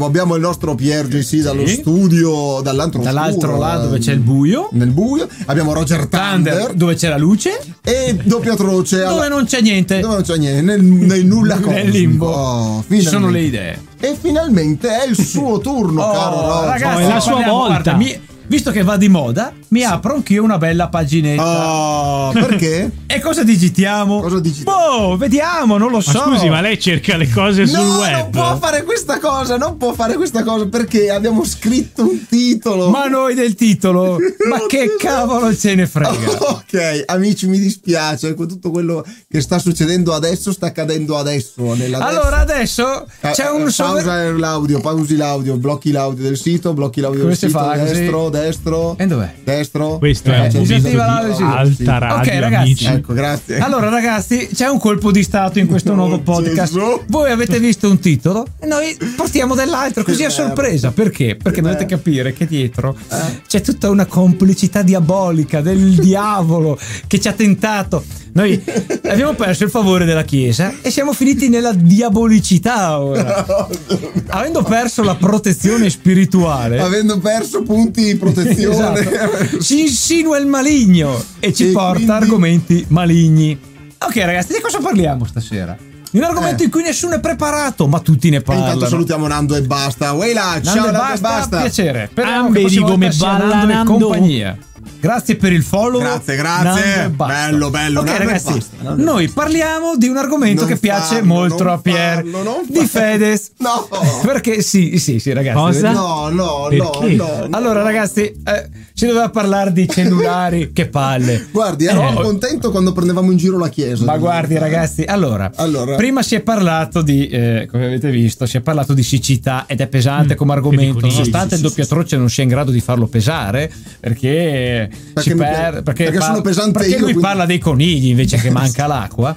[0.00, 1.74] Abbiamo il nostro Pier JC dallo Sì.
[1.74, 4.68] studio, dall'altro, Dall'altro oscuro, lato dove c'è il buio.
[4.70, 5.26] Nel buio.
[5.46, 7.58] Abbiamo Roger Thunder, Thunder dove c'è la luce.
[7.82, 9.02] e doppia croce.
[9.02, 9.98] alla- Dove non c'è niente.
[9.98, 11.72] dove non c'è niente, nel, nel nulla cosmico.
[11.72, 12.26] Nel limbo.
[12.28, 13.80] Oh, Ci sono le idee.
[13.98, 16.68] E finalmente è il suo turno, Oh, caro Roger.
[16.68, 17.66] ragazzi, Oh, è la sua volta.
[17.66, 21.42] guarda, mi- visto che va di moda, mi apro anch'io una bella paginetta.
[21.42, 22.90] Oh, perché?
[23.10, 24.20] E cosa digitiamo?
[24.20, 25.06] Cosa digitiamo?
[25.08, 26.18] Boh, vediamo, non lo Ma so.
[26.24, 28.12] scusi, ma lei cerca le cose sul no, web?
[28.12, 32.90] non può fare questa cosa, non può fare questa cosa perché abbiamo scritto un titolo.
[32.90, 34.18] Ma noi del titolo,
[34.50, 36.36] ma che cavolo ce ne frega?
[36.68, 38.34] Ok, amici, mi dispiace.
[38.34, 41.74] Tutto quello che sta succedendo adesso sta accadendo adesso.
[41.98, 47.00] Allora adesso Eh, c'è eh, un pausa l'audio, pausi l'audio, blocchi l'audio del sito, blocchi
[47.00, 47.92] l'audio Come del si sito, fa, così?
[47.94, 48.96] destro, destro.
[48.98, 49.34] E dov'è?
[49.42, 49.56] Destro.
[49.98, 50.96] Questo Eh, è di di sì.
[50.96, 52.54] alta radio, Ok, ragazzi.
[52.64, 52.84] amici.
[52.86, 53.58] Ecco, grazie.
[53.58, 56.72] Allora ragazzi, c'è un colpo di stato in questo Oh, nuovo podcast.
[56.74, 57.02] Gesù.
[57.08, 60.90] Voi avete visto un titolo e noi portiamo dell'altro così a sorpresa.
[60.92, 61.36] Perché?
[61.36, 63.16] Perché Che dovete capire che dietro Eh.
[63.46, 68.04] c'è tutta una complicità diabolica del diavolo che ci ha tentato.
[68.30, 68.62] Noi
[69.08, 73.44] abbiamo perso il favore della Chiesa e siamo finiti nella diabolicità ora.
[74.28, 76.78] Avendo perso la protezione spirituale.
[76.78, 79.00] Avendo perso punti di protezione.
[79.00, 79.47] Esatto.
[79.58, 83.58] Si insinua il maligno e ci E porta quindi- argomenti maligni.
[83.98, 85.76] Ok, ragazzi, di cosa parliamo stasera?
[86.10, 86.66] Di un argomento Eh.
[86.66, 88.66] in cui nessuno è preparato, ma tutti ne E parlano.
[88.68, 90.06] intanto salutiamo Nando e basta.
[90.12, 90.32] Nando ciao e
[90.62, 91.60] Nando e basta, basta.
[91.60, 92.08] piacere.
[92.10, 94.58] Speriamo che la prossima come volta sia balla Nando e compagnia.
[95.00, 96.00] Grazie per il follow.
[96.00, 97.08] Grazie, grazie.
[97.10, 101.62] Bello, bello, Ok, ragazzi, basta, noi parliamo di un argomento Non che piace farlo, molto
[101.62, 102.14] non a Pier.
[102.14, 102.84] farlo, non di.
[102.86, 103.50] Fedez.
[103.68, 103.86] No.
[104.24, 105.56] Perché sì, sì, sì, ragazzi.
[105.56, 105.90] Cosa?
[105.92, 107.14] No, no, Perché?
[107.14, 107.56] no, no, no.
[107.56, 111.46] Allora, ragazzi, eh, si doveva parlare di cellulari, che palle.
[111.50, 114.04] Guardi, ero Eh, contento quando prendevamo in giro la chiesa.
[114.04, 115.94] Ma guardi, ragazzi, allora, Allora.
[115.96, 119.80] prima si è parlato di, eh, come avete visto, si è parlato di siccità ed
[119.80, 123.06] è pesante come argomento, nonostante sì, il sì, doppiatroce non sia in grado di farlo
[123.06, 127.46] pesare, perché, Perché ci mi- per- perché, perché sono pesante perché io, lui quindi- parla
[127.46, 129.36] dei conigli invece che manca l'acqua.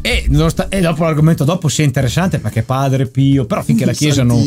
[0.00, 4.22] E, nonost- e dopo l'argomento dopo sia interessante perché padre Pio, però finché la Chiesa
[4.22, 4.38] non,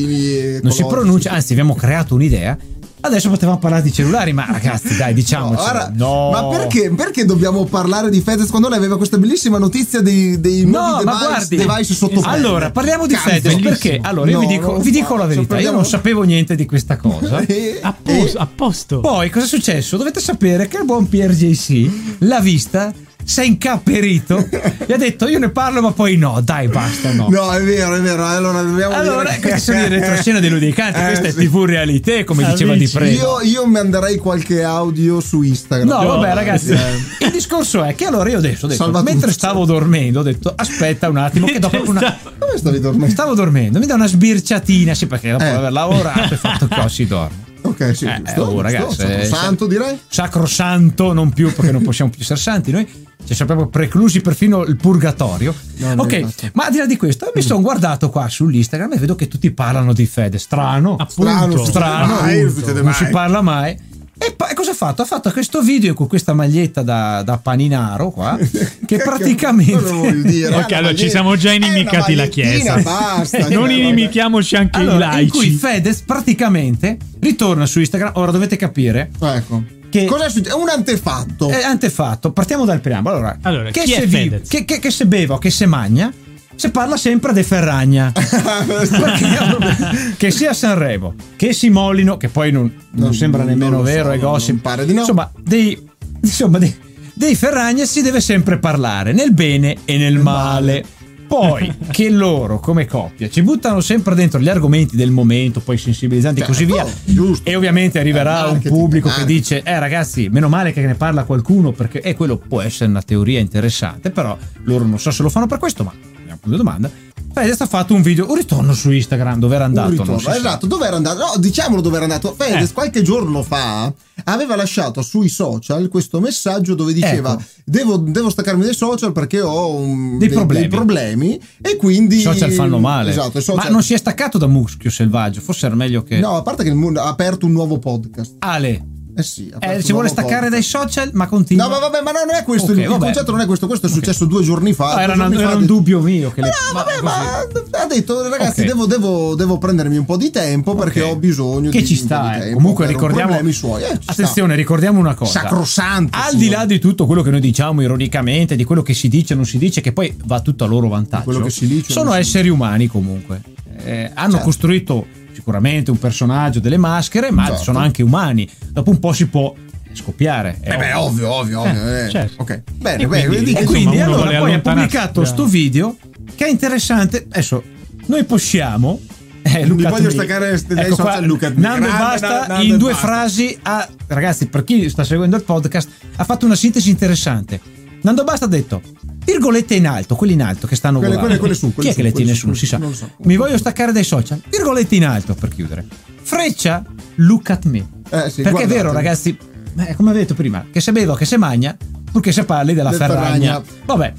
[0.62, 2.58] non si pronuncia, anzi abbiamo creato un'idea,
[3.02, 5.62] adesso potevamo parlare di cellulari, ma ragazzi dai No, diciamoci.
[5.70, 6.30] ora- no.
[6.32, 10.66] Ma perché, perché dobbiamo parlare di Fedez quando lei aveva questa bellissima notizia dei, dei
[10.66, 12.36] No, nuovi ma device, guardi, device sotto pelle?
[12.36, 13.70] allora parliamo di Cazzo, Fedez bellissimo.
[13.70, 16.66] perché allora io No, vi dico, vi dico la verità, io non sapevo niente di
[16.66, 17.40] questa cosa.
[17.52, 19.00] E- A posto, a posto.
[19.02, 19.98] Poi cosa è successo?
[19.98, 24.48] Dovete sapere che il buon Pier JC l'ha vista, si è incapperito
[24.86, 27.28] e ha detto io ne parlo ma poi no, dai basta no.
[27.30, 28.26] No, è vero, è vero.
[28.26, 31.48] Allora dobbiamo Allora, dire queste sono le retroscene dei ludicanti, Eh, questa è sì.
[31.48, 33.42] TV Realité, come diceva Di Amici, Prego.
[33.42, 35.88] Io, io manderei qualche audio su Instagram.
[35.88, 36.72] No, No, vabbè, ragazzi.
[36.72, 37.26] eh.
[37.26, 40.52] Il discorso è che allora io adesso ho detto, Salva mentre stavo dormendo, ho detto
[40.56, 43.10] aspetta un attimo, che dopo una, Come stavi dormendo?
[43.14, 45.48] stavo dormendo, mi dà una sbirciatina, sì, perché dopo Eh.
[45.50, 47.50] aver lavorato e fatto che si dorme.
[47.64, 50.00] Ok, sì, Eh, giusto, oh, giusto, ragazzi, eh, Santo direi.
[50.08, 52.88] sacrosanto, non più perché non possiamo più essere santi noi.
[53.26, 55.54] Ci siamo proprio preclusi perfino il purgatorio.
[55.78, 59.16] No, ok, ma al di là di questo, mi sono guardato qua sull'Instagram e vedo
[59.16, 60.38] che tutti parlano di fede.
[60.38, 61.32] Strano, Appunto.
[61.32, 62.42] Strano, strano, mai,
[62.82, 63.90] non si parla mai.
[64.24, 65.02] E poi cosa ha fatto?
[65.02, 68.38] Ha fatto questo video con questa maglietta da, da paninaro qua,
[68.86, 69.82] che praticamente...
[69.82, 70.54] Cosa vuol dire?
[70.62, 72.76] Ok, allora ci siamo già inimicati la Chiesa.
[72.80, 73.50] Basta.
[73.50, 75.58] non cioè, inimichiamoci anche Allora, i in cui laici.
[75.58, 78.12] Fedez praticamente ritorna su Instagram.
[78.16, 79.80] Ora dovete capire Ecco.
[79.92, 80.58] Che- Cosa è successo?
[80.58, 81.50] È un antefatto.
[81.50, 83.18] È antefatto, partiamo dal preambolo.
[83.18, 85.66] Allora, Allora, che, chi è se vi- che, che- che se beva o che se
[85.66, 86.12] magna,
[86.56, 88.12] se parla sempre de Ferragna.
[88.16, 94.06] Perché- che sia Sanremo, che Simolino, che poi non, non Non- sembra non nemmeno vero,
[94.10, 94.62] so, è gossip.
[94.62, 95.00] pare di no.
[95.02, 95.90] Insomma, dei,
[96.22, 96.76] insomma, dei,
[97.14, 100.84] dei Ferragna si deve sempre parlare, nel bene e nel male.
[101.32, 106.42] Poi che loro come coppia ci buttano sempre dentro gli argomenti del momento, poi sensibilizzanti
[106.42, 106.84] e così via.
[106.84, 107.50] Certo, giusto.
[107.50, 109.40] E ovviamente arriverà un pubblico che marketing.
[109.40, 113.02] dice: Eh, ragazzi, meno male che ne parla qualcuno, perché eh, quello può essere una
[113.02, 114.12] teoria interessante.
[114.12, 115.94] Però loro non so se lo fanno per questo, ma
[116.28, 116.92] è una domanda.
[117.34, 119.88] Fedez ha fatto un video, un ritorno su Instagram dove era andato.
[119.88, 121.18] Un ritorno, esatto, dove era andato?
[121.20, 122.36] No, diciamolo dove era andato.
[122.38, 122.74] Fedez Eh.
[122.74, 123.92] qualche giorno fa
[124.26, 127.44] aveva lasciato sui social questo messaggio dove diceva Ecco.
[127.64, 130.68] devo, devo staccarmi dai social perché ho un- Dei problemi.
[130.68, 132.18] problemi e quindi...
[132.18, 133.12] I social fanno male.
[133.12, 136.20] Esatto, social- Ma non si è staccato da Muschio Selvaggio, forse era meglio che.
[136.20, 138.36] No, a parte che il mondo ha aperto un nuovo podcast.
[138.40, 140.52] Ale, Eh sì, eh, si vuole staccare podcast.
[140.52, 141.66] dai social, ma continua.
[141.66, 142.72] No, ma vabbè, ma no, non è questo.
[142.72, 143.68] Ok, il, il concetto non è questo.
[143.68, 144.92] Questo è successo due giorni fa.
[144.92, 146.32] Ah, due era, una- fa era ha un dubbio mio.
[146.32, 146.48] Che le...
[146.48, 148.68] No, vabbè, ma ha detto ragazzi, Ok.
[148.68, 152.00] devo, devo- devo prendermi un po' di tempo perché ho bisogno che di ci un
[152.00, 152.38] po' sta.
[152.38, 152.54] di eh.
[152.54, 153.52] Comunque ricordiamo.
[153.52, 153.84] suoi.
[153.84, 154.12] Eh, ci sta.
[154.14, 155.42] attenzione, ricordiamo una cosa.
[155.42, 156.18] Sacrosanto.
[156.18, 159.34] Al di là di tutto quello che noi diciamo ironicamente, di quello che si dice
[159.34, 161.24] o non si dice, che poi va tutto a loro vantaggio.
[161.26, 163.42] Quello che si dice sono esseri umani comunque.
[163.84, 164.46] Eh, hanno Certo.
[164.46, 165.06] costruito
[165.42, 167.64] sicuramente un personaggio, delle maschere, ma Certo.
[167.64, 168.48] sono anche umani.
[168.70, 169.54] Dopo un po' si può
[169.92, 170.60] scoppiare.
[170.62, 171.98] Eh beh, ovvio, ovvio, ovvio.
[172.06, 172.10] eh.
[172.10, 172.42] certo.
[172.44, 172.62] Ok.
[172.76, 173.28] Bene, E bene.
[173.28, 175.98] quindi- E quindi allora poi ha pubblicato da- sto video
[176.36, 177.26] che è interessante.
[177.30, 177.64] Adesso
[178.06, 179.00] noi possiamo.
[179.44, 180.10] Eh, Mi look at voglio me.
[180.12, 181.52] staccare Ecco qua, me.
[181.56, 183.08] Nando basta Nando in due basta.
[183.08, 183.58] frasi.
[183.64, 187.60] ha- ragazzi, per chi sta seguendo il podcast, ha fatto una sintesi interessante.
[188.02, 188.82] Nando Basta ha detto
[189.24, 191.92] virgolette in alto, quelli in alto che stanno Quelle- quelle- quelle su, quelle Chi è
[191.92, 192.54] su, che le tiene su, su?
[192.54, 192.80] Si sa.
[192.92, 193.10] so.
[193.24, 194.42] Mi voglio staccare dai social.
[194.50, 195.86] Virgolette in alto per chiudere.
[196.22, 196.84] Freccia,
[197.16, 197.78] look at me.
[198.10, 198.68] Eh, sì, Perché è guardate.
[198.74, 199.38] vero, ragazzi,
[199.78, 201.76] eh, come ho detto prima, che se bevo, che se magna,
[202.12, 203.62] purché se parli della Del ferragna.
[203.62, 203.64] Ferragna.
[203.86, 204.14] Vabbè,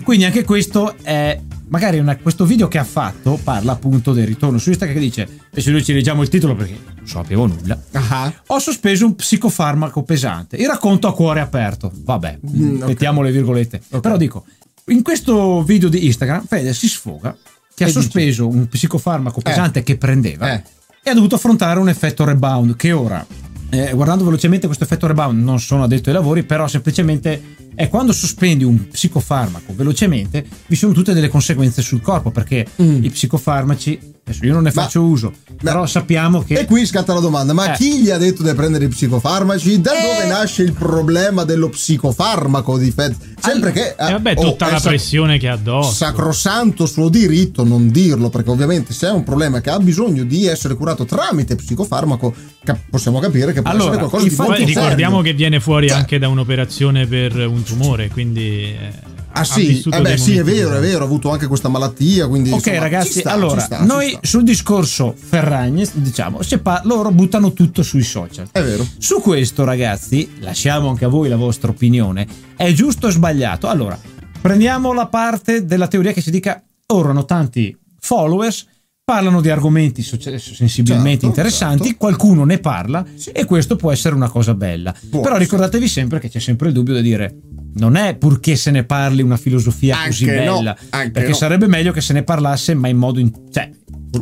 [0.04, 1.40] quindi anche questo è.
[1.68, 5.28] Magari una- questo video che ha fatto parla appunto del ritorno su Instagram che dice,
[5.52, 8.32] e se noi ci leggiamo il titolo perché non sapevo nulla, Ah.
[8.46, 10.56] ho sospeso un psicofarmaco pesante.
[10.56, 11.90] Il racconto a cuore aperto.
[11.92, 13.82] Vabbè, Mm, mettiamo le virgolette.
[13.90, 14.00] Ok.
[14.00, 14.44] Però dico,
[14.86, 17.36] in questo video di Instagram, Fede si sfoga
[17.74, 20.62] che ha E dice- sospeso un psicofarmaco pesante che prendeva Eh.
[21.02, 23.26] e ha dovuto affrontare un effetto rebound che ora,
[23.70, 27.42] eh, guardando velocemente questo effetto rebound, non sono addetto ai lavori, però semplicemente
[27.76, 33.04] è quando sospendi un psicofarmaco velocemente, vi sono tutte delle conseguenze sul corpo, perché Mm.
[33.04, 35.32] i psicofarmaci, adesso io non ne Ma- faccio uso,
[35.62, 36.54] però sappiamo che...
[36.54, 37.76] E qui scatta la domanda: ma Eh.
[37.76, 39.80] chi gli ha detto di prendere i psicofarmaci?
[39.80, 40.02] Da Eh.
[40.02, 43.14] dove nasce il problema dello psicofarmaco di Fed?
[43.38, 43.90] Sempre che.
[43.90, 45.92] E vabbè, oh, tutta è la pressione che ha addosso.
[45.92, 50.46] Sacrosanto suo diritto non dirlo, perché ovviamente se è un problema che ha bisogno di
[50.46, 52.34] essere curato tramite psicofarmaco,
[52.64, 55.30] cap- possiamo capire che può Allora, essere qualcosa di molto Poi ricordiamo serio.
[55.30, 60.00] che viene fuori Cioè- anche da un'operazione per un tumore, quindi eh, Ah sì, eh
[60.00, 63.20] beh, sì, è vero, è vero, ha avuto anche questa malattia, quindi Ok insomma, ragazzi,
[63.20, 68.48] sta, allora, sta, noi sul discorso Ferragne, diciamo, pa- loro buttano tutto sui social.
[68.50, 68.86] È vero.
[68.96, 72.26] Su questo ragazzi, lasciamo anche a voi la vostra opinione,
[72.56, 73.68] è giusto o sbagliato?
[73.68, 74.00] Allora,
[74.40, 78.66] prendiamo la parte della teoria che si dica, ora hanno tanti followers,
[79.06, 81.96] parlano di argomenti sensibilmente Certo, interessanti, certo.
[81.98, 84.92] qualcuno ne parla e questo può essere una cosa bella.
[85.08, 87.36] Può Però ricordatevi sempre che c'è sempre il dubbio di dire
[87.74, 91.34] non è purché se ne parli una filosofia così Anche no, bella, anche perché no.
[91.36, 93.70] sarebbe meglio che se ne parlasse ma in modo in- cioè,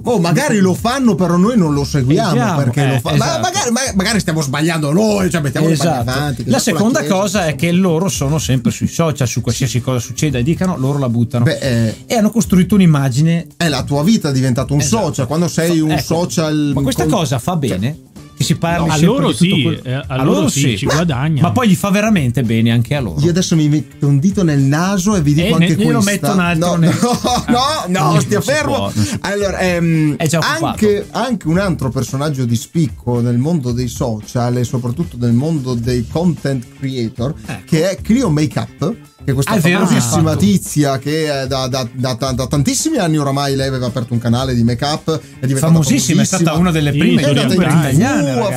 [0.06, 2.56] Oh, magari lo fanno, però noi non lo seguiamo.
[2.56, 3.40] Perché eh, lo fa- ma esatto.
[3.40, 6.10] magari, ma- magari stiamo sbagliando noi, cioè mettiamo Esatto.
[6.10, 6.44] avanti.
[6.46, 7.14] La seconda Chiesa.
[7.14, 10.98] cosa è che loro sono sempre sui social, su qualsiasi cosa succeda e dicano, loro
[10.98, 11.44] la buttano.
[11.44, 13.46] Beh, eh, e hanno costruito un'immagine.
[13.56, 15.04] è la tua vita è diventato un Esatto.
[15.06, 15.26] social.
[15.26, 16.72] Quando sei un Ecco, social.
[16.74, 17.98] Ma questa con- cosa fa cioè, bene?
[18.36, 20.86] Che si parli No, a loro di tutto sì, quello- eh, a loro sì, ci
[20.86, 21.40] guadagnano.
[21.46, 23.20] Ma poi gli fa veramente bene anche a loro.
[23.20, 25.92] Io adesso mi metto un dito nel naso e vi dico Eh, anche ne- io
[25.92, 26.26] lo questa.
[26.28, 27.10] metto un altro no, nel- no,
[27.48, 28.74] no, Ah, no, stia fermo.
[28.74, 28.92] può.
[29.20, 35.16] allora, ehm, anche, anche un altro personaggio di spicco nel mondo dei social e soprattutto
[35.18, 37.62] nel mondo dei content creator, Ecco.
[37.66, 38.94] che è Clio Makeup.
[39.24, 40.36] Che è questa Ah, famosissima ah.
[40.36, 44.54] tizia che da, da- da- da- da tantissimi anni oramai lei aveva aperto un canale
[44.54, 45.18] di make-up.
[45.40, 47.68] È diventata famosissima, è stata una delle Sì, prime è andata youtuber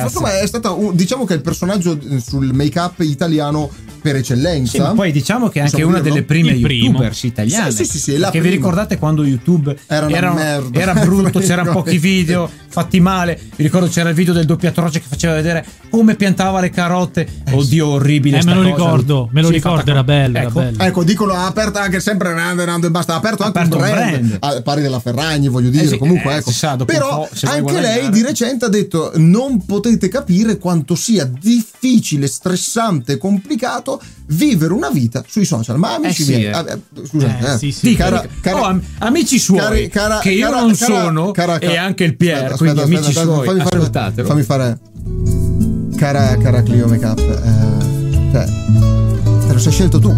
[0.02, 3.70] insomma, è stata diciamo che è il personaggio eh, sul make-up italiano
[4.08, 4.70] per eccellenza.
[4.70, 6.12] Sì, ma poi diciamo che è anche una dirlo?
[6.14, 6.84] delle prime Il primo.
[6.86, 7.70] youtubers italiane.
[7.70, 10.80] Sì, sì, sì, sì, la Che vi ricordate quando YouTube Era una era, merda.
[10.80, 13.38] era brutto, c'erano pochi video fatti male.
[13.56, 17.26] Vi ricordo c'era il video del doppiatroce che faceva vedere come piantava le carotte.
[17.50, 18.38] Oddio, orribile.
[18.38, 18.74] Eh, sta me lo cosa.
[18.84, 20.82] ricordo, me lo Sì, ricordo, era bello, era Ecco, bello.
[20.82, 23.14] Ecco, dicono ha aperto anche sempre Nando e e basta.
[23.14, 24.36] Ha aperto anche aperto un brand, brand.
[24.40, 25.84] a pari della Ferragni, voglio dire.
[25.84, 26.50] Eh sì, comunque, eh, ecco.
[26.50, 33.12] sa, Però anche lei di recente ha detto: Non potete capire quanto sia difficile, stressante
[33.14, 35.78] e complicato vivere una vita sui social.
[35.78, 36.50] Ma amici Eh sì, miei, eh.
[36.50, 37.88] ah, eh, scusate, Eh, sì, sì.
[37.88, 38.34] Dica, Cara- dica.
[38.40, 42.34] cara- Oh, am- amici suoi cari- cara- che io non sono e anche il Pier
[42.52, 44.78] Aspetta, quindi aspetta, amici aspetta, suoi fammi fare, ascoltatelo fammi fare
[45.96, 48.46] cara, cara Clio Makeup eh, cioè
[49.46, 50.14] te lo sei scelto tu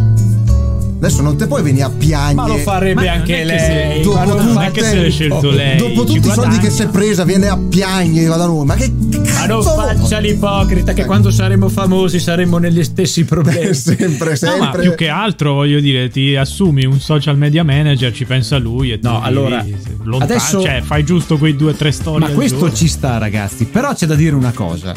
[1.02, 4.25] adesso non te puoi venire a piagnere ma lo farebbe Ma anche lei Dopo ma
[4.25, 5.76] non tutte- se l'è scelto Oh, lei.
[5.78, 8.75] dopo tutti i soldi che si è presa viene a piagnere va da noi ma
[8.75, 11.09] che Ma non cazzo faccia l'ipocrita che Ecco.
[11.09, 13.73] quando saremo famosi saremo negli stessi problemi.
[13.75, 18.12] sempre No, ma sempre più che altro voglio dire, ti assumi un social media manager,
[18.12, 19.64] ci pensa lui e tu No, vivi allora,
[20.02, 22.75] lontano, adesso- cioè fai giusto quei due o tre storie Ma questo giorno.
[22.75, 23.64] ci sta, ragazzi.
[23.64, 24.95] Però c'è da dire una cosa.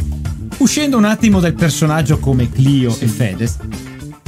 [0.58, 3.58] Uscendo un attimo dal personaggio come Clio e Fedez,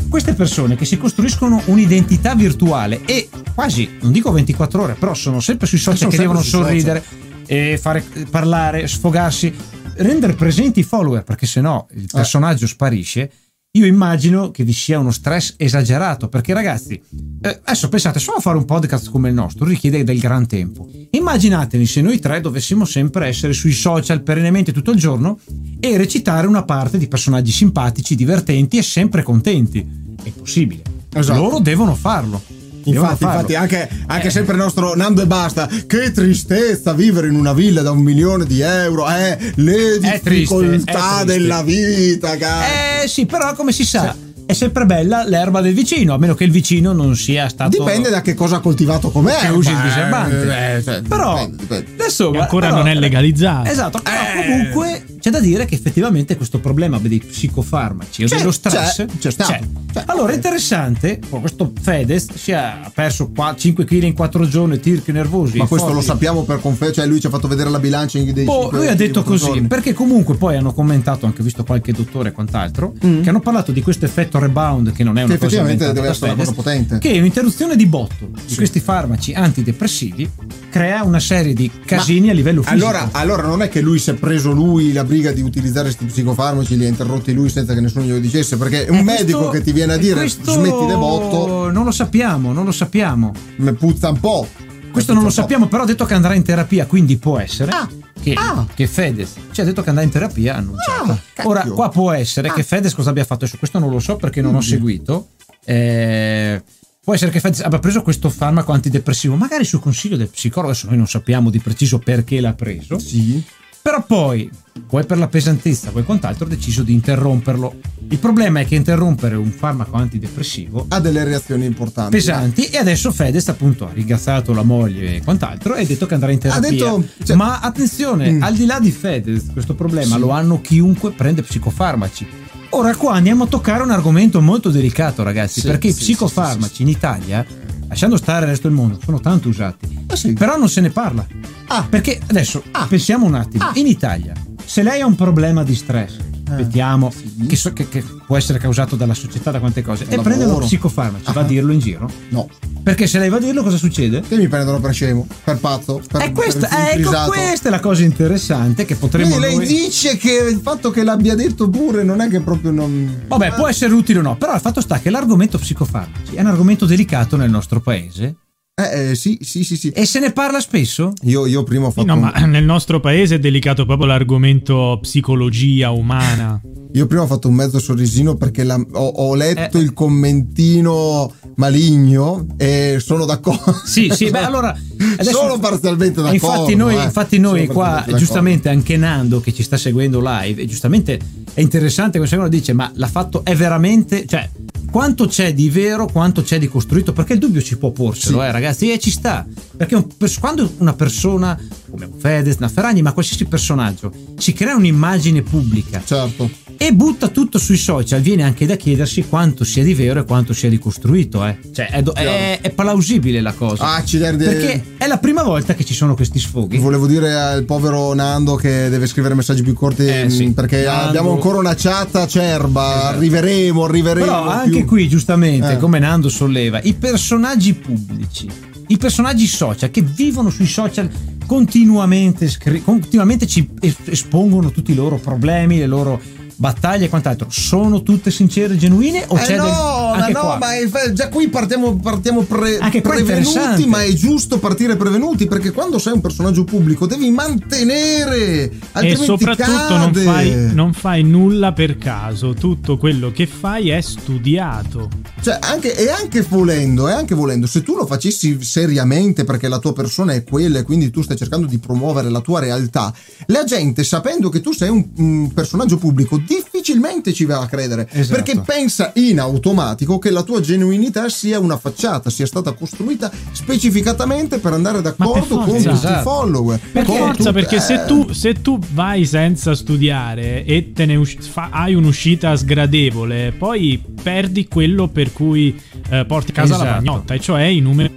[0.10, 5.40] queste persone che si costruiscono un'identità virtuale e quasi, non dico 24 ore, però sono
[5.40, 6.66] sempre sui social Sono che devono sui social.
[6.68, 7.04] sorridere
[7.46, 9.54] e fare, parlare, sfogarsi,
[9.98, 13.32] rendere presenti i follower, perché sennò il personaggio sparisce.
[13.76, 16.94] Io immagino che vi sia uno stress esagerato, perché ragazzi,
[17.42, 20.90] eh, adesso pensate, solo fare un podcast come il nostro richiede del gran tempo.
[21.16, 25.40] Immaginatevi se noi tre dovessimo sempre essere sui social perennemente tutto il giorno
[25.80, 29.80] e recitare una parte di personaggi simpatici, divertenti e sempre contenti.
[30.22, 30.82] È impossibile.
[31.14, 31.40] Esatto.
[31.40, 32.42] Loro devono farlo.
[32.84, 34.32] Infatti, infatti, anche, anche Eh.
[34.32, 35.68] sempre il nostro Nando e basta.
[35.88, 39.10] Che tristezza vivere in una villa da un milione di euro.
[39.10, 41.26] Eh, le difficoltà triste.
[41.26, 43.04] della vita, cazzo.
[43.04, 46.44] Eh sì, però come si sa, è sempre bella l'erba del vicino, a meno che
[46.44, 47.78] il vicino non sia stato...
[47.78, 49.38] Dipende da che cosa ha coltivato com'è.
[49.40, 50.76] che usi il Eh, diserbante.
[50.78, 51.92] eh, cioè, però dipende, dipende.
[52.04, 53.70] adesso E ancora però- non è legalizzato.
[53.70, 54.46] Esatto, però Eh.
[54.48, 59.06] comunque c'è da dire che effettivamente questo problema dei psicofarmaci o C'è, dello stress c'è,
[59.20, 59.52] c'è stato.
[59.92, 60.04] C'è.
[60.08, 64.80] Allora, interessante, oh, questo Fedez si è ha perso qua 5 kg in 4 giorni,
[64.80, 65.58] tirchi nervosi.
[65.58, 66.08] Ma questo lo forti.
[66.10, 66.94] sappiamo per conferma.
[66.94, 69.68] Cioè, lui ci ha fatto vedere la bilancia dei cinque- lui ha detto così, giorni.
[69.68, 73.82] perché comunque poi hanno commentato, anche visto qualche dottore e quant'altro, che hanno parlato di
[73.82, 75.34] questo effetto rebound, che non è una.
[75.34, 76.98] Che cosa effettivamente deve essere una cosa potente.
[77.00, 80.30] Che un'interruzione di botto di questi farmaci antidepressivi
[80.70, 82.86] crea una serie di casini Ma a livello fisico.
[82.88, 86.06] Allora, allora non è che lui si è preso lui la briga di utilizzare questi
[86.06, 88.58] psicofarmaci, li ha interrotti lui senza che nessuno glielo dicesse.
[88.58, 91.92] Perché un Eh, medico questo- che ti viene a dire smetti de botto, Non lo
[91.92, 93.34] sappiamo, non lo sappiamo.
[93.58, 94.48] mi puzza un po'.
[94.96, 97.90] Questo non lo sappiamo, però ha detto che andrà in terapia, quindi può essere Ah,
[98.22, 98.66] che, ah.
[98.74, 101.12] che Fedez ci ha detto che andrà in terapia, ha annunciato.
[101.36, 101.48] Ah.
[101.48, 102.64] Ora, qua può essere che Ah.
[102.64, 104.62] Fedez cosa abbia fatto, Su questo non lo so perché non ho Mm.
[104.62, 105.28] seguito.
[105.66, 106.64] Eh,
[107.04, 110.88] può essere che Fedez abbia preso questo farmaco antidepressivo, magari su consiglio del psicologo, adesso
[110.88, 112.98] noi non sappiamo di preciso perché l'ha preso.
[112.98, 113.44] Sì.
[113.86, 114.50] Però poi,
[114.90, 117.76] vuoi per la pesantezza, vuoi quant'altro, ha deciso di interromperlo.
[118.10, 122.10] Il problema è che interrompere un farmaco antidepressivo Ha delle reazioni importanti.
[122.18, 126.16] pesanti e adesso Fedez appunto ha rigazzato la moglie e quant'altro e ha detto che
[126.16, 126.68] andrà in terapia.
[126.68, 128.42] Ha detto- cioè- Ma attenzione, Mm.
[128.42, 130.20] al di là di Fedez, questo problema Sì.
[130.20, 132.28] lo hanno chiunque prende psicofarmaci.
[132.70, 136.82] Ora qua andiamo a toccare un argomento molto delicato ragazzi, Sì, perché sì, i psicofarmaci
[136.82, 137.46] in Italia,
[137.88, 140.04] lasciando stare il resto del mondo, sono tanto usati.
[140.08, 140.34] Ah, sì.
[140.34, 141.26] Però non se ne parla.
[141.68, 141.86] Ah.
[141.90, 142.86] Perché adesso Ah.
[142.88, 143.72] pensiamo un attimo, Ah.
[143.76, 147.46] in Italia, se lei ha un problema di stress, Eh, mettiamo, sì.
[147.48, 150.60] che, so- che- che può essere causato dalla società, da quante cose, e prende uno
[150.60, 151.44] psicofarmaci, va Ah.
[151.44, 152.10] a dirlo in giro?
[152.30, 152.48] No.
[152.84, 154.22] Perché se lei va a dirlo cosa succede?
[154.22, 157.80] Che mi prendono per scemo, per pazzo, per, E questa, per ecco, questa è la
[157.80, 162.04] cosa interessante che potremmo Quindi lei noi- dice che il fatto che l'abbia detto pure
[162.04, 163.24] non è che proprio non.
[163.28, 166.48] Vabbè, può essere utile o no, però il fatto sta che l'argomento psicofarmaci è un
[166.48, 168.36] argomento delicato nel nostro paese
[168.78, 169.88] Eh, eh, sì, sì, sì, sì.
[169.92, 171.14] e se ne parla spesso.
[171.24, 172.06] Io, io prima ho fatto.
[172.08, 176.60] no, un- ma nel nostro paese è delicato proprio l'argomento psicologia umana.
[176.92, 179.82] Io prima ho fatto un mezzo sorrisino perché la- ho, ho letto Eh.
[179.82, 183.80] il commentino maligno e sono d'accordo.
[183.86, 184.76] Sì, sì, beh, allora
[185.18, 186.34] adesso- Sono parzialmente d'accordo.
[186.46, 187.04] Infatti noi, eh.
[187.04, 191.18] infatti noi qua, giustamente anche Nando che ci sta seguendo live, e giustamente
[191.54, 194.50] è interessante questo uno dice, ma l'ha fatto è veramente, cioè,
[194.96, 198.46] quanto c'è di vero, quanto c'è di costruito, perché il dubbio ci può porselo, Sì.
[198.46, 199.46] eh, ragazzi, e ci sta.
[199.76, 200.08] Perché un
[200.40, 201.60] quando una persona,
[201.90, 206.50] come Fedez, una Ferragni, ma qualsiasi personaggio, si crea un'immagine pubblica Certo.
[206.78, 210.54] E butta tutto sui social, viene anche da chiedersi quanto sia di vero e quanto
[210.54, 211.58] sia di costruito, eh.
[211.74, 213.94] Cioè, è, do- è- è plausibile la cosa.
[213.96, 214.04] Ah.
[214.06, 216.78] Perché è la prima volta che ci sono questi sfoghi.
[216.78, 220.48] Volevo dire al povero Nando che deve scrivere messaggi più corti Eh, sì.
[220.48, 223.10] mh, perché Nando- abbiamo ancora una chat acerba.
[223.10, 224.26] Arriveremo, arriveremo.
[224.26, 224.86] Però anche più.
[224.86, 225.78] qui, giustamente, Eh.
[225.78, 228.48] come Nando solleva, i personaggi pubblici,
[228.88, 231.10] i personaggi social che vivono sui social
[231.46, 236.20] continuamente, scri- continuamente ci es- espongono tutti i loro problemi, le loro
[236.58, 240.32] battaglie e quant'altro, sono tutte sincere e genuine o Eh c'è no, del- ma anche
[240.32, 240.58] no, qua?
[240.58, 244.96] ma è- già qui partiamo, partiamo pre- Anche qua è prevenuti, ma è giusto partire
[244.96, 250.94] prevenuti perché quando sei un personaggio pubblico devi mantenere, e altrimenti soprattutto non fai, non
[250.94, 255.10] fai nulla per caso, tutto quello che fai è studiato.
[255.42, 259.80] Cioè, anche, e anche volendo, e anche volendo, se tu lo facessi seriamente perché la
[259.80, 263.14] tua persona è quella e quindi tu stai cercando di promuovere la tua realtà,
[263.48, 268.08] la gente sapendo che tu sei un, un personaggio pubblico difficilmente ci va a credere
[268.12, 268.42] Esatto.
[268.42, 274.60] perché pensa in automatico che la tua genuinità sia una facciata, sia stata costruita specificatamente
[274.60, 275.74] per andare d'accordo con forza.
[275.74, 276.30] tutti i Esatto.
[276.30, 276.80] follower.
[276.92, 281.06] Per con forza, tutte- perché se eh, tu, se tu vai senza studiare e te
[281.06, 286.78] ne usci- fa- hai un'uscita sgradevole, poi perdi quello per cui eh, porti a casa
[286.78, 286.96] la Esatto.
[287.04, 288.14] pagnotta, e cioè i numeri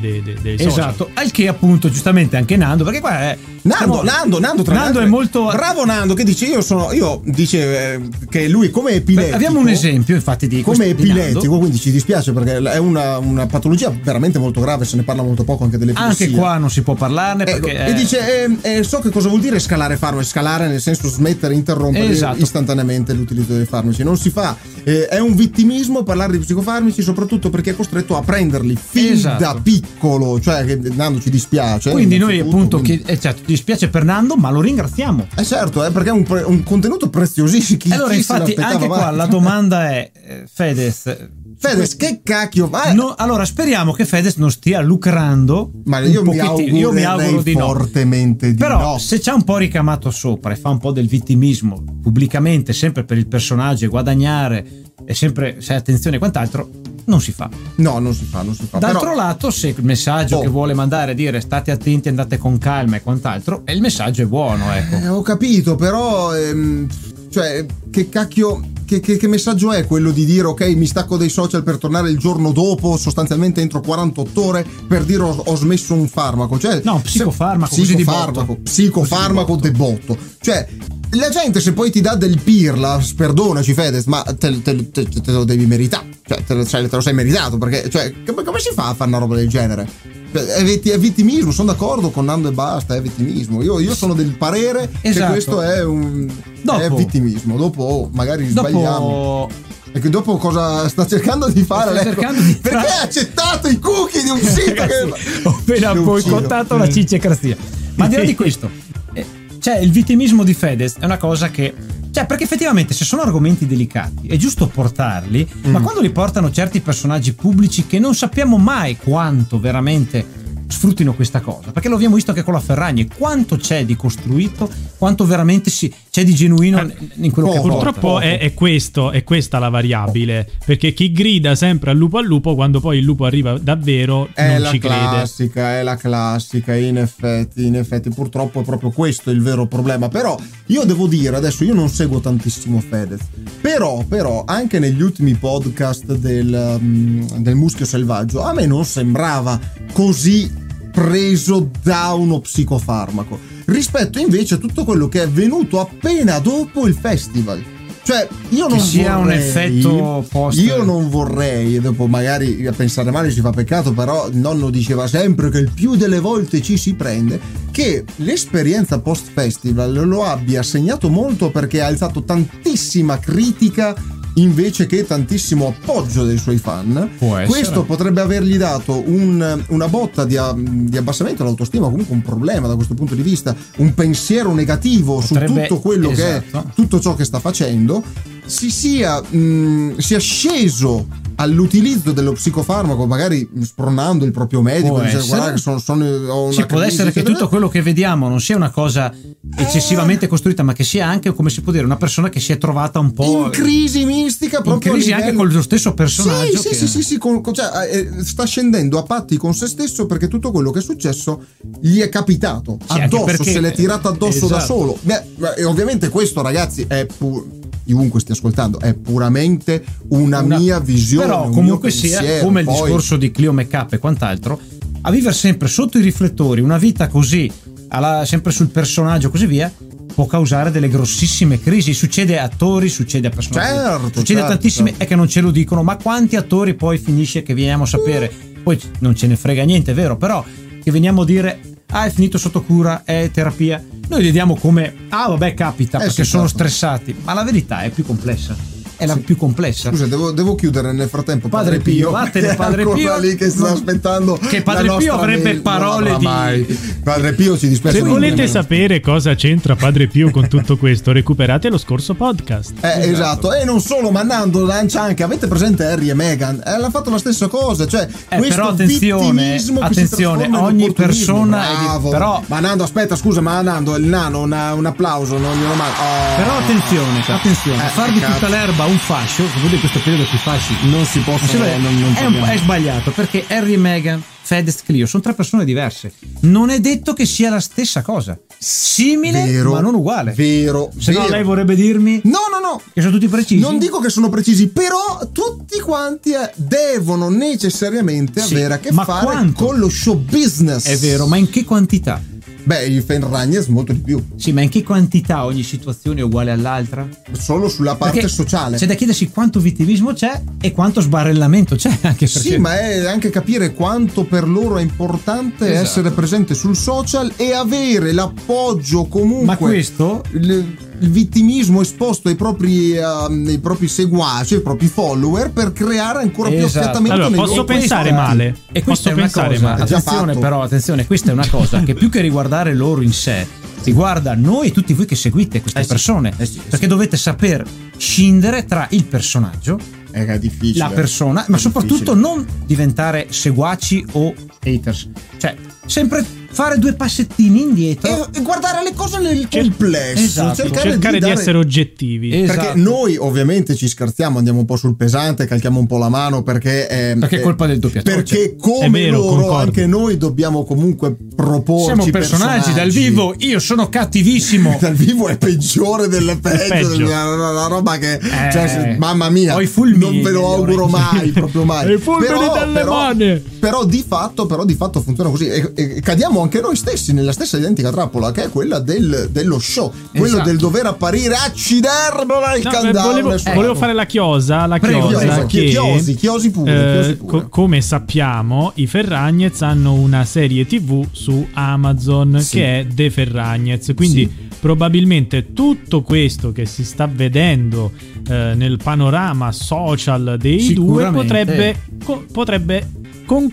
[0.00, 0.68] dei, dei, dei social.
[0.90, 3.38] Esatto, al che appunto giustamente anche Nando, perché qua è...
[3.64, 5.46] Nando, Nando, Nando, tra Nando l'altro è molto...
[5.52, 9.68] bravo Nando che dice io sono io dice eh, che lui come epiletico Abbiamo un
[9.68, 14.60] esempio infatti di come epiletico, quindi ci dispiace perché è una, una patologia veramente molto
[14.60, 17.66] grave, se ne parla molto poco anche delle Anche qua non si può parlarne Ecco,
[17.66, 17.84] perché...
[17.86, 21.08] e eh, dice eh, eh, so che cosa vuol dire scalare farmaci scalare nel senso
[21.08, 22.42] smettere interrompere Esatto.
[22.42, 27.50] istantaneamente l'utilizzo dei farmaci non si fa eh, è un vittimismo parlare di psicofarmaci soprattutto
[27.50, 29.42] perché è costretto a prenderli fin Esatto.
[29.42, 33.52] da piccolo cioè che Nando ci dispiace Quindi noi appunto, quindi- che, eh, certo, ti
[33.52, 35.28] dispiace per Nando, ma lo ringraziamo.
[35.36, 37.61] eh certo, eh, perché è un, un contenuto preziosissimo.
[37.62, 39.16] Chi, allora, chi infatti, anche qua mai?
[39.16, 41.16] la domanda è: eh, Fedez,
[41.58, 42.92] Fedez, che cacchio fa?
[42.92, 45.70] No, allora speriamo che Fedez non stia lucrando.
[45.84, 46.76] Ma io mi, pochettino.
[46.76, 47.66] io mi auguro di no.
[47.66, 48.98] fortemente di Però no.
[48.98, 53.16] se c'ha un po' ricamato sopra e fa un po' del vittimismo pubblicamente, sempre per
[53.18, 54.66] il personaggio e guadagnare
[55.04, 56.68] e sempre se attenzione e quant'altro,
[57.06, 57.48] non si fa.
[57.76, 58.78] No, non si fa, non si fa.
[58.78, 60.40] D'altro Però- lato, se il messaggio Oh.
[60.40, 64.22] che vuole mandare è dire state attenti, andate con calma e quant'altro, e il messaggio
[64.22, 64.94] è buono, ecco.
[64.96, 66.34] Eh, ho capito, però.
[66.36, 66.86] ehm,
[67.32, 68.70] cioè, che cacchio.
[68.92, 72.10] Che, che- che messaggio è quello di dire ok mi stacco dai social per tornare
[72.10, 76.58] il giorno dopo sostanzialmente entro 48 ore per dire ho, ho smesso un farmaco?
[76.58, 80.18] Cioè No, psicofarmaco, psicofarmaco psicofarmaco de botto.
[80.38, 80.68] Cioè
[81.12, 85.32] la gente se poi ti dà del pirla perdonaci Fedez ma te, te- te- te
[85.32, 88.58] lo devi meritare cioè te, lo- cioè, te lo sei meritato perché cioè, come, come
[88.58, 89.88] si fa a fare una roba del genere
[90.32, 94.14] è, vitti- è vittimismo sono d'accordo con Nando e basta è vittimismo io, io sono
[94.14, 95.32] del parere che Esatto.
[95.32, 96.30] questo è un
[96.62, 96.80] Dopo.
[96.80, 102.00] è vittimismo dopo oh, magari sbagliamo Dopo e che dopo cosa sta cercando di fare
[102.02, 106.78] cercando di perché ha accettato i cookie di un sito Ragazzi, che ho appena boicottato
[106.78, 107.56] la cicciacrazia.
[107.96, 108.70] Ma al di là di questo,
[109.12, 109.26] eh,
[109.60, 111.74] cioè il vittimismo di Fedez è una cosa che.
[112.12, 115.82] Cioè, perché effettivamente se sono argomenti delicati è giusto portarli, ma Mm.
[115.82, 121.70] quando li portano certi personaggi pubblici che non sappiamo mai quanto veramente sfruttino questa cosa,
[121.70, 125.92] perché lo abbiamo visto anche con la Ferragni, quanto c'è di costruito, quanto veramente si-
[126.12, 127.68] c'è di genuino Eh, in quello che poco.
[127.68, 127.84] porta.
[127.84, 130.46] Purtroppo è, è questo, è questa la variabile.
[130.62, 134.46] Perché chi grida sempre al lupo al lupo, quando poi il lupo arriva davvero, è
[134.52, 134.94] non la ci crede.
[134.94, 140.08] classica, è la classica, in effetti, in effetti purtroppo è proprio questo il vero problema.
[140.08, 143.22] Però io devo dire, adesso io non seguo tantissimo Fedez,
[143.62, 149.58] però, però anche negli ultimi podcast del, mm, del Muschio Selvaggio a me non sembrava
[149.94, 150.52] così
[150.92, 156.94] preso da uno psicofarmaco rispetto invece a tutto quello che è venuto appena dopo il
[156.94, 157.62] festival.
[158.04, 162.72] Cioè, io non sia un vorrei- effetto post- Io non vorrei, e dopo magari a
[162.72, 166.60] pensare male si fa peccato, però il nonno diceva sempre che il più delle volte
[166.60, 167.38] ci si prende,
[167.70, 173.94] che l'esperienza post festival lo abbia segnato molto perché ha alzato tantissima critica
[174.34, 177.10] invece che tantissimo appoggio dei suoi fan.
[177.46, 182.66] Questo potrebbe avergli dato un- una botta di, a- di abbassamento all'autostima, comunque un problema
[182.68, 186.70] da questo punto di vista, un pensiero negativo Potrebbe- su tutto quello che è esatto.
[186.74, 188.02] tutto ciò che sta facendo
[188.44, 195.26] si sia, mh, sia sceso all'utilizzo dello psicofarmaco, magari spronando il proprio medico, Può dicendo
[195.26, 198.56] guarda che sono, sono Sì, può crisi", essere che tutto quello che vediamo non sia
[198.56, 199.12] una cosa
[199.56, 202.58] eccessivamente costruita, ma che sia anche, come si può dire, una persona che si è
[202.58, 205.94] trovata un po' in crisi mistica in proprio a crisi livello- anche con lo stesso
[205.94, 206.56] personaggio.
[206.58, 209.66] Sì, sì, che- sì, sì, sì, con- cioè, eh, sta scendendo a patti con se
[209.66, 211.44] stesso perché tutto quello che è successo
[211.80, 214.64] gli è capitato addosso, perché- se l'è tirato addosso da esatto.
[214.74, 214.98] solo.
[215.00, 215.22] Beh,
[215.56, 221.26] e ovviamente questo, ragazzi, è pu- chiunque stia ascoltando, è puramente una, Una- mia visione.
[221.26, 222.44] Però comunque sia, pensiero.
[222.44, 224.60] come il Poi- discorso di Clio Make e quant'altro,
[225.02, 227.50] a vivere sempre sotto i riflettori, una vita così,
[227.88, 229.72] alla- sempre sul personaggio e così via,
[230.14, 231.94] può causare delle grossissime crisi.
[231.94, 233.68] Succede a attori, succede a personaggi.
[233.74, 235.04] Certo, succede a certo, tantissimi, certo.
[235.04, 238.30] è che non ce lo dicono, ma quanti attori poi finisce che veniamo a sapere?
[238.62, 240.44] Poi non ce ne frega niente, è vero, però
[240.84, 241.58] che veniamo a dire,
[241.92, 243.82] ah è finito sotto cura, è terapia.
[244.08, 246.58] Noi li diamo come, ah vabbè capita, Eh, perché sì, sono certo.
[246.58, 248.54] stressati, ma la verità è più complessa.
[249.02, 249.90] È la più complessa.
[249.90, 251.48] Scusa, devo, devo chiudere nel frattempo.
[251.48, 253.18] Padre Pio, vattene, Padre Pio.
[253.18, 254.38] lì che sta aspettando.
[254.38, 255.60] Che Padre la Pio avrebbe mail.
[255.62, 256.78] parole di- mai.
[257.02, 257.96] Padre Pio, ci dispiace.
[257.98, 262.72] Se volete sapere cosa c'entra Padre Pio con tutto questo, recuperate lo scorso podcast.
[262.80, 263.52] Eh, esatto.
[263.52, 265.22] e non solo, ma Nando lancia anche.
[265.22, 266.62] Avete presente Harry e Meghan?
[266.64, 267.86] Eh, l'ha fatto la stessa cosa.
[267.86, 272.10] Cioè, Eh, questo però attenzione, si attenzione, ogni persona è di- Bravo.
[272.10, 275.94] però- Ma Nando, aspetta, scusa, ma Nando, il nano, una- un applauso, non glielo mando.
[275.98, 276.36] Oh.
[276.36, 278.32] Però attenzione, attenzione, Eh, far di cazzo.
[278.34, 281.52] tutta l'erba un fascio, soprattutto in questo periodo più fasci, Non si possono.
[281.58, 285.22] non vede, non- non è, un è sbagliato perché Harry e Meghan, Fedez Clio sono
[285.22, 286.12] tre persone diverse.
[286.40, 288.38] Non è detto che sia la stessa cosa.
[288.58, 290.32] Simile, Vero, ma non uguale.
[290.36, 290.90] Vero.
[290.98, 291.32] Se no, vero.
[291.32, 292.80] lei vorrebbe dirmi No, no, no.
[292.92, 293.60] che sono tutti precisi.
[293.60, 298.90] Non dico che sono precisi, però tutti quanti eh, devono necessariamente Sì, avere a che
[298.92, 299.64] fare quanto?
[299.64, 300.84] con lo show business.
[300.86, 302.20] È vero, ma in che quantità?
[302.64, 306.22] Beh, i Fan Ragnez molto di più, Sì, ma in che quantità ogni situazione è
[306.22, 307.06] uguale all'altra?
[307.32, 308.76] solo sulla parte Perché sociale.
[308.76, 313.04] C'è da chiedersi quanto vittimismo c'è e quanto sbarellamento c'è anche perché Sì, ma è
[313.06, 315.84] anche capire quanto per loro è importante Esatto.
[315.86, 319.46] essere presente sul social e avere l'appoggio comunque.
[319.46, 320.64] Ma questo Il,
[321.02, 326.48] il vittimismo esposto ai propri, ehm, ai propri seguaci, ai propri follower per creare ancora
[326.48, 326.78] più Esatto.
[326.78, 328.56] affiatamento Allora, posso loro pensare male?
[328.72, 329.82] E Posso questa è una pensare cosa, male.
[329.82, 333.46] Attenzione però, attenzione, questa è una cosa che più che riguardare loro in sé,
[333.84, 336.86] riguarda noi e tutti voi che seguite queste Eh sì, persone, eh sì, eh perché
[336.86, 337.64] dovete saper
[337.96, 339.78] scindere tra il personaggio
[340.12, 340.78] è difficile.
[340.86, 342.20] la persona, ma soprattutto difficile.
[342.20, 345.08] non diventare seguaci o haters.
[345.38, 348.28] Cioè, sempre fare due passettini indietro.
[348.32, 350.54] E, e guardare le cose nel complesso, esatto.
[350.62, 352.30] cercare, Cercare di, dare- essere oggettivi.
[352.30, 352.78] Eh, Perché Esatto.
[352.78, 356.88] noi ovviamente ci scherziamo, andiamo un po' sul pesante, calchiamo un po' la mano perché...
[356.88, 358.16] eh, Perché è colpa del doppiatore.
[358.16, 359.56] Perché come È vero, loro concordo.
[359.56, 364.76] anche noi dobbiamo comunque proporci Siamo personaggi, dal vivo, io sono cattivissimo.
[364.82, 367.04] Dal vivo è peggiore del peggio, peggio.
[367.04, 368.14] una roba che...
[368.14, 369.56] Eh, cioè, se- mamma mia,
[369.96, 371.92] non ve lo auguro mai, proprio mai.
[371.94, 373.42] I fulmini delle mani.
[373.58, 377.32] però di fatto, però di fatto funziona così e, e cadiamo anche noi stessi nella
[377.32, 380.44] stessa identica trappola che è quella del- dello show, quello Esatto.
[380.48, 383.06] del dover apparire acciderbola il No, eh, countdown.
[383.10, 383.52] volevo, Ecco.
[383.54, 387.30] volevo fare la chiosa, la Prego, chiosa che, Chiosi, chiosi pure, eh, chiosi pure.
[387.42, 392.56] co- come sappiamo, i Ferragnez hanno una serie TV su Amazon Sì.
[392.56, 397.92] che è The Ferragnez, quindi probabilmente tutto questo che si sta vedendo
[398.28, 402.86] eh, nel panorama social dei due potrebbe, co- potrebbe
[403.26, 403.50] con-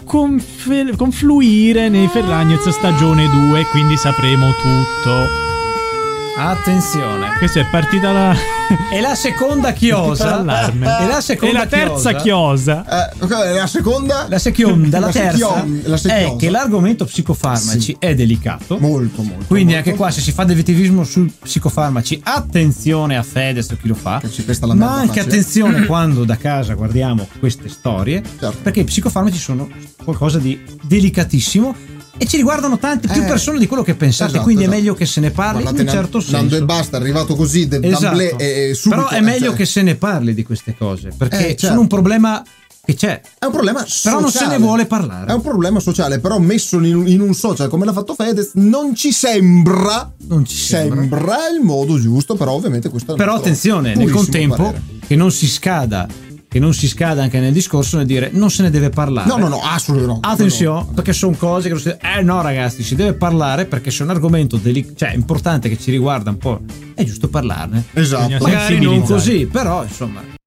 [0.96, 5.49] confluire nei Ferragnez stagione 2, quindi sapremo tutto.
[6.42, 7.36] Attenzione.
[7.38, 8.34] Questa è partita la,
[8.90, 10.38] E la seconda chiosa.
[10.38, 10.86] l'allarme.
[11.02, 12.84] E la seconda E la terza chiosa.
[12.84, 13.10] chiosa.
[13.20, 14.26] Eh, la seconda?
[14.30, 17.96] La seconda, la, La terza secchion- la è che l'argomento psicofarmaci Sì.
[18.00, 18.78] è delicato.
[18.80, 19.44] Molto, molto.
[19.48, 19.90] Quindi molto.
[19.90, 23.96] anche qua se si fa del vittivismo sul psicofarmaci, attenzione a Fedez o chi lo
[23.96, 24.20] fa.
[24.22, 28.56] Che ci pesta la Ma merda anche attenzione quando da casa guardiamo queste storie, Certo.
[28.64, 29.68] perché i psicofarmaci sono
[30.06, 31.76] qualcosa di delicatissimo
[32.20, 34.78] e ci riguardano tante più Eh, persone di quello che pensate, esatto, quindi esatto.
[34.78, 36.66] è meglio che se ne parli Guardate, in un certo Nando e senso.
[36.66, 38.20] basta, è arrivato così, de- Esatto.
[38.38, 39.02] e, subito.
[39.04, 41.68] Però è meglio cioè, che se ne parli di queste cose, perché Eh, certo.
[41.68, 42.44] sono un problema
[42.86, 43.22] che c'è.
[43.40, 44.58] È un problema Però non se sociale.
[44.58, 45.32] ne vuole parlare.
[45.32, 48.52] È un problema sociale, però messo in un, in un social come l'ha fatto Fedez,
[48.56, 50.12] non ci sembra.
[50.28, 51.36] Non ci sembra.
[51.56, 54.82] il modo giusto, però ovviamente questo è Però attenzione, nel contempo parere.
[55.08, 56.08] che non si scada,
[56.50, 59.28] che non si scada anche nel discorso nel dire non se ne deve parlare.
[59.28, 60.34] No, no, no, assolutamente no.
[60.34, 64.02] Attenzione, perché sono cose che non si Eh no, ragazzi, si deve parlare perché se
[64.02, 66.62] è un argomento delic- cioè, importante che ci riguarda un po'.
[66.96, 67.86] È giusto parlarne.
[67.94, 68.44] Esatto.
[68.44, 70.38] Magari non così, però insomma.